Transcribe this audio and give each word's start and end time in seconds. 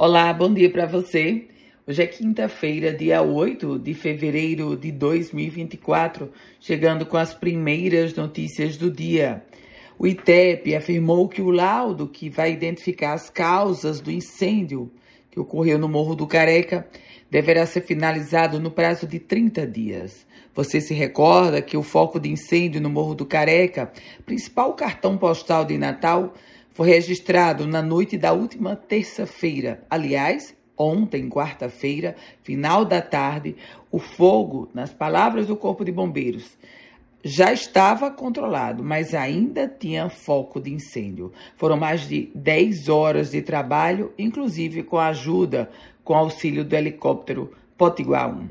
Olá, 0.00 0.32
bom 0.32 0.54
dia 0.54 0.70
para 0.70 0.86
você. 0.86 1.48
Hoje 1.84 2.00
é 2.00 2.06
quinta-feira, 2.06 2.94
dia 2.94 3.20
8 3.20 3.80
de 3.80 3.94
fevereiro 3.94 4.76
de 4.76 4.92
2024, 4.92 6.30
chegando 6.60 7.04
com 7.04 7.16
as 7.16 7.34
primeiras 7.34 8.14
notícias 8.14 8.76
do 8.76 8.92
dia. 8.92 9.42
O 9.98 10.06
ITEP 10.06 10.72
afirmou 10.76 11.28
que 11.28 11.42
o 11.42 11.50
laudo 11.50 12.06
que 12.06 12.30
vai 12.30 12.52
identificar 12.52 13.14
as 13.14 13.28
causas 13.28 14.00
do 14.00 14.12
incêndio 14.12 14.88
que 15.32 15.40
ocorreu 15.40 15.80
no 15.80 15.88
Morro 15.88 16.14
do 16.14 16.28
Careca 16.28 16.86
deverá 17.30 17.66
ser 17.66 17.82
finalizado 17.82 18.58
no 18.58 18.70
prazo 18.70 19.06
de 19.06 19.18
30 19.18 19.66
dias. 19.66 20.26
Você 20.54 20.80
se 20.80 20.94
recorda 20.94 21.62
que 21.62 21.76
o 21.76 21.82
foco 21.82 22.18
de 22.18 22.30
incêndio 22.30 22.80
no 22.80 22.90
Morro 22.90 23.14
do 23.14 23.26
Careca, 23.26 23.92
principal 24.24 24.74
cartão 24.74 25.16
postal 25.16 25.64
de 25.64 25.78
Natal, 25.78 26.34
foi 26.72 26.88
registrado 26.88 27.66
na 27.66 27.82
noite 27.82 28.16
da 28.16 28.32
última 28.32 28.74
terça-feira. 28.74 29.84
Aliás, 29.90 30.54
ontem, 30.76 31.28
quarta-feira, 31.28 32.14
final 32.42 32.84
da 32.84 33.02
tarde, 33.02 33.56
o 33.90 33.98
fogo, 33.98 34.68
nas 34.72 34.92
palavras 34.92 35.48
do 35.48 35.56
Corpo 35.56 35.84
de 35.84 35.92
Bombeiros, 35.92 36.56
já 37.24 37.52
estava 37.52 38.10
controlado, 38.10 38.82
mas 38.84 39.12
ainda 39.12 39.66
tinha 39.66 40.08
foco 40.08 40.60
de 40.60 40.72
incêndio. 40.72 41.32
Foram 41.56 41.76
mais 41.76 42.08
de 42.08 42.30
10 42.34 42.88
horas 42.88 43.32
de 43.32 43.42
trabalho, 43.42 44.12
inclusive 44.16 44.84
com 44.84 44.96
a 44.96 45.08
ajuda, 45.08 45.68
com 46.08 46.14
auxílio 46.14 46.64
do 46.64 46.74
helicóptero 46.74 47.52
Potiguar 47.76 48.34
1. 48.34 48.48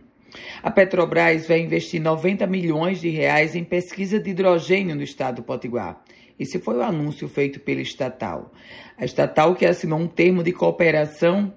A 0.61 0.69
Petrobras 0.69 1.47
vai 1.47 1.59
investir 1.59 1.99
90 1.99 2.45
milhões 2.45 3.01
de 3.01 3.09
reais 3.09 3.55
em 3.55 3.63
pesquisa 3.63 4.19
de 4.19 4.29
hidrogênio 4.29 4.95
no 4.95 5.01
estado 5.01 5.37
do 5.37 5.41
Potiguar. 5.41 5.99
Esse 6.39 6.59
foi 6.59 6.75
o 6.75 6.83
anúncio 6.83 7.27
feito 7.27 7.59
pela 7.59 7.81
estatal. 7.81 8.53
A 8.95 9.03
estatal 9.03 9.55
que 9.55 9.65
assinou 9.65 9.97
um 9.97 10.07
termo 10.07 10.43
de 10.43 10.51
cooperação 10.51 11.51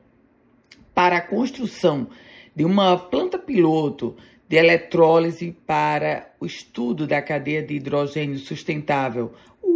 para 0.94 1.18
a 1.18 1.20
construção 1.20 2.08
de 2.56 2.64
uma 2.64 2.96
planta 2.96 3.38
piloto 3.38 4.16
de 4.48 4.56
eletrólise 4.56 5.54
para 5.66 6.32
o 6.40 6.46
estudo 6.46 7.06
da 7.06 7.20
cadeia 7.20 7.62
de 7.62 7.74
hidrogênio 7.74 8.38
sustentável, 8.38 9.34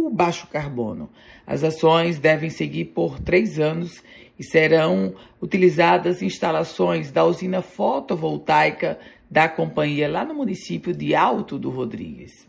baixo 0.09 0.47
carbono. 0.47 1.09
As 1.45 1.63
ações 1.63 2.19
devem 2.19 2.49
seguir 2.49 2.85
por 2.85 3.19
três 3.19 3.59
anos 3.59 4.03
e 4.37 4.43
serão 4.43 5.15
utilizadas 5.41 6.21
instalações 6.21 7.11
da 7.11 7.23
usina 7.25 7.61
fotovoltaica 7.61 8.99
da 9.29 9.47
companhia 9.47 10.09
lá 10.09 10.23
no 10.23 10.33
município 10.33 10.93
de 10.93 11.15
Alto 11.15 11.57
do 11.57 11.69
Rodrigues. 11.69 12.47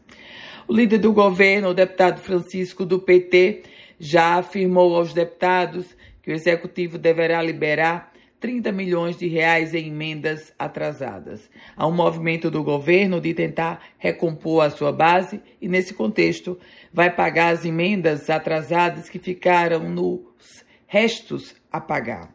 O 0.68 0.72
líder 0.72 0.98
do 0.98 1.12
governo, 1.12 1.68
o 1.68 1.74
deputado 1.74 2.20
Francisco 2.20 2.84
do 2.84 2.98
PT, 2.98 3.62
já 3.98 4.36
afirmou 4.36 4.96
aos 4.96 5.12
deputados 5.12 5.86
que 6.22 6.30
o 6.30 6.34
executivo 6.34 6.98
deverá 6.98 7.40
liberar 7.40 8.12
30 8.46 8.70
milhões 8.70 9.16
de 9.16 9.26
reais 9.26 9.74
em 9.74 9.88
emendas 9.88 10.54
atrasadas. 10.56 11.50
Há 11.76 11.84
um 11.84 11.92
movimento 11.92 12.48
do 12.48 12.62
governo 12.62 13.20
de 13.20 13.34
tentar 13.34 13.82
recompor 13.98 14.64
a 14.64 14.70
sua 14.70 14.92
base 14.92 15.42
e, 15.60 15.66
nesse 15.66 15.92
contexto, 15.92 16.56
vai 16.92 17.12
pagar 17.12 17.48
as 17.48 17.64
emendas 17.64 18.30
atrasadas 18.30 19.08
que 19.08 19.18
ficaram 19.18 19.88
nos 19.90 20.64
restos 20.86 21.56
a 21.72 21.80
pagar. 21.80 22.32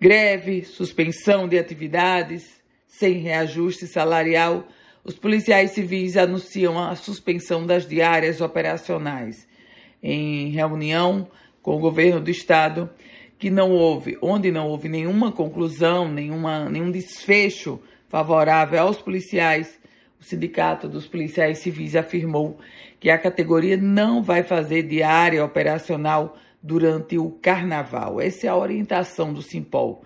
Greve, 0.00 0.62
suspensão 0.62 1.48
de 1.48 1.58
atividades, 1.58 2.62
sem 2.86 3.14
reajuste 3.14 3.88
salarial 3.88 4.68
os 5.02 5.18
policiais 5.18 5.72
civis 5.72 6.16
anunciam 6.16 6.78
a 6.78 6.94
suspensão 6.94 7.66
das 7.66 7.88
diárias 7.88 8.40
operacionais. 8.40 9.48
Em 10.00 10.50
reunião 10.50 11.28
com 11.60 11.74
o 11.74 11.80
governo 11.80 12.20
do 12.20 12.30
estado, 12.30 12.88
que 13.38 13.50
não 13.50 13.70
houve, 13.70 14.18
onde 14.20 14.50
não 14.50 14.66
houve 14.68 14.88
nenhuma 14.88 15.30
conclusão, 15.30 16.10
nenhuma, 16.10 16.68
nenhum 16.68 16.90
desfecho 16.90 17.80
favorável 18.08 18.80
aos 18.80 19.00
policiais, 19.00 19.78
o 20.20 20.24
Sindicato 20.24 20.88
dos 20.88 21.06
Policiais 21.06 21.58
Civis 21.58 21.94
afirmou 21.94 22.58
que 22.98 23.08
a 23.08 23.18
categoria 23.18 23.76
não 23.76 24.22
vai 24.22 24.42
fazer 24.42 24.82
diária 24.82 25.44
operacional 25.44 26.36
durante 26.60 27.16
o 27.16 27.30
carnaval. 27.30 28.20
Essa 28.20 28.46
é 28.46 28.50
a 28.50 28.56
orientação 28.56 29.32
do 29.32 29.40
Simpol. 29.40 30.02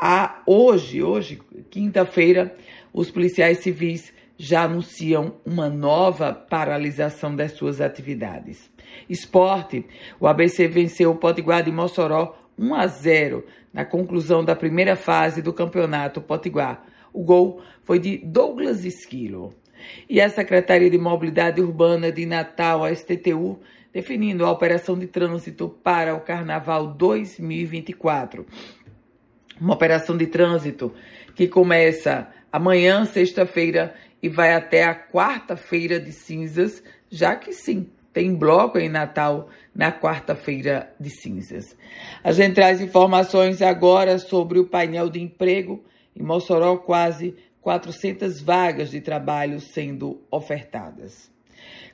A, 0.00 0.42
hoje, 0.46 1.02
hoje, 1.02 1.38
quinta-feira, 1.68 2.54
os 2.90 3.10
policiais 3.10 3.58
civis 3.58 4.14
já 4.38 4.62
anunciam 4.62 5.34
uma 5.44 5.68
nova 5.68 6.32
paralisação 6.32 7.36
das 7.36 7.52
suas 7.52 7.82
atividades. 7.82 8.70
Esporte: 9.10 9.84
o 10.18 10.26
ABC 10.26 10.66
venceu 10.66 11.10
o 11.10 11.16
Potiguar 11.16 11.62
de 11.62 11.70
Mossoró 11.70 12.39
1 12.60 12.74
a 12.74 12.86
0 12.86 13.46
na 13.72 13.86
conclusão 13.86 14.44
da 14.44 14.54
primeira 14.54 14.94
fase 14.94 15.40
do 15.40 15.50
campeonato 15.50 16.20
Potiguar. 16.20 16.84
O 17.10 17.24
gol 17.24 17.62
foi 17.82 17.98
de 17.98 18.18
Douglas 18.18 18.84
Esquilo. 18.84 19.54
E 20.06 20.20
a 20.20 20.28
Secretaria 20.28 20.90
de 20.90 20.98
Mobilidade 20.98 21.62
Urbana 21.62 22.12
de 22.12 22.26
Natal, 22.26 22.84
a 22.84 22.94
STTU, 22.94 23.58
definindo 23.90 24.44
a 24.44 24.50
operação 24.50 24.98
de 24.98 25.06
trânsito 25.06 25.70
para 25.82 26.14
o 26.14 26.20
Carnaval 26.20 26.88
2024. 26.88 28.44
Uma 29.58 29.72
operação 29.72 30.16
de 30.16 30.26
trânsito 30.26 30.92
que 31.34 31.48
começa 31.48 32.28
amanhã, 32.52 33.06
sexta-feira, 33.06 33.94
e 34.22 34.28
vai 34.28 34.52
até 34.52 34.84
a 34.84 34.94
quarta-feira 34.94 35.98
de 35.98 36.12
cinzas, 36.12 36.82
já 37.08 37.34
que 37.34 37.54
sim, 37.54 37.88
tem 38.12 38.34
bloco 38.34 38.78
em 38.78 38.88
Natal 38.88 39.48
na 39.74 39.92
quarta-feira 39.92 40.92
de 40.98 41.10
cinzas. 41.10 41.76
A 42.22 42.32
gente 42.32 42.54
traz 42.54 42.80
informações 42.80 43.62
agora 43.62 44.18
sobre 44.18 44.58
o 44.58 44.66
painel 44.66 45.08
de 45.08 45.20
emprego. 45.20 45.84
Em 46.14 46.22
Mossoró, 46.22 46.76
quase 46.76 47.36
400 47.60 48.40
vagas 48.40 48.90
de 48.90 49.00
trabalho 49.00 49.60
sendo 49.60 50.20
ofertadas. 50.30 51.30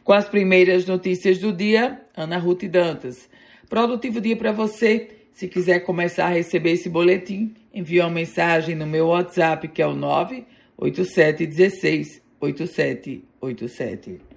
Com 0.03 0.13
as 0.13 0.29
primeiras 0.29 0.87
notícias 0.87 1.39
do 1.39 1.53
dia, 1.53 2.01
Ana 2.17 2.39
Ruth 2.39 2.65
Dantas. 2.65 3.29
Produtivo 3.69 4.21
dia 4.21 4.37
para 4.37 4.53
você. 4.53 5.11
Se 5.33 5.49
quiser 5.49 5.81
começar 5.81 6.27
a 6.27 6.35
receber 6.35 6.73
esse 6.73 6.89
boletim, 6.89 7.55
envie 7.75 8.01
uma 8.01 8.09
mensagem 8.09 8.75
no 8.75 8.87
meu 8.87 9.09
WhatsApp, 9.09 9.69
que 9.69 9.83
é 9.83 9.87
o 9.87 9.95
9 9.95 10.47
8716 10.79 12.23
8787. 12.41 14.36